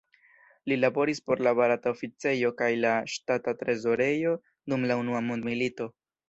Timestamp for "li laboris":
0.71-1.19